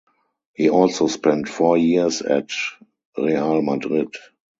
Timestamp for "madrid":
3.61-4.09